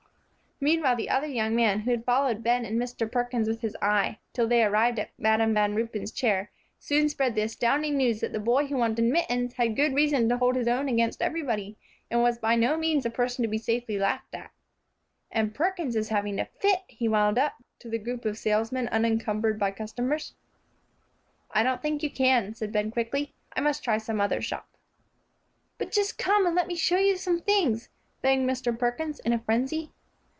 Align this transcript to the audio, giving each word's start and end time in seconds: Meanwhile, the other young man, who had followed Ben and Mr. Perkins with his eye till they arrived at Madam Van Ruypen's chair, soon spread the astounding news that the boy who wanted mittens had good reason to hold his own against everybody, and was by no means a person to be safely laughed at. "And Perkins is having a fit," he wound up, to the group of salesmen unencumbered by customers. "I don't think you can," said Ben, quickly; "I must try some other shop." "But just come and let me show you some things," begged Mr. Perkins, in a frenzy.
Meanwhile, 0.63 0.95
the 0.97 1.09
other 1.09 1.25
young 1.25 1.55
man, 1.55 1.79
who 1.79 1.89
had 1.89 2.05
followed 2.05 2.43
Ben 2.43 2.65
and 2.67 2.79
Mr. 2.79 3.11
Perkins 3.11 3.47
with 3.47 3.61
his 3.61 3.75
eye 3.81 4.19
till 4.31 4.47
they 4.47 4.63
arrived 4.63 4.99
at 4.99 5.09
Madam 5.17 5.55
Van 5.55 5.73
Ruypen's 5.73 6.11
chair, 6.11 6.51
soon 6.77 7.09
spread 7.09 7.33
the 7.33 7.41
astounding 7.41 7.97
news 7.97 8.19
that 8.21 8.31
the 8.31 8.39
boy 8.39 8.67
who 8.67 8.77
wanted 8.77 9.05
mittens 9.05 9.53
had 9.55 9.75
good 9.75 9.95
reason 9.95 10.29
to 10.29 10.37
hold 10.37 10.55
his 10.55 10.67
own 10.67 10.87
against 10.87 11.19
everybody, 11.23 11.77
and 12.11 12.21
was 12.21 12.37
by 12.37 12.53
no 12.55 12.77
means 12.77 13.07
a 13.07 13.09
person 13.09 13.41
to 13.41 13.47
be 13.47 13.57
safely 13.57 13.97
laughed 13.97 14.35
at. 14.35 14.51
"And 15.31 15.55
Perkins 15.55 15.95
is 15.95 16.09
having 16.09 16.39
a 16.39 16.45
fit," 16.45 16.83
he 16.87 17.07
wound 17.07 17.39
up, 17.39 17.53
to 17.79 17.89
the 17.89 17.97
group 17.97 18.23
of 18.23 18.37
salesmen 18.37 18.87
unencumbered 18.89 19.57
by 19.57 19.71
customers. 19.71 20.35
"I 21.49 21.63
don't 21.63 21.81
think 21.81 22.03
you 22.03 22.11
can," 22.11 22.53
said 22.53 22.71
Ben, 22.71 22.91
quickly; 22.91 23.33
"I 23.55 23.61
must 23.61 23.83
try 23.83 23.97
some 23.97 24.21
other 24.21 24.41
shop." 24.43 24.69
"But 25.79 25.91
just 25.91 26.19
come 26.19 26.45
and 26.45 26.53
let 26.55 26.67
me 26.67 26.75
show 26.75 26.99
you 26.99 27.17
some 27.17 27.39
things," 27.41 27.89
begged 28.21 28.47
Mr. 28.47 28.77
Perkins, 28.77 29.19
in 29.21 29.33
a 29.33 29.39
frenzy. 29.39 29.89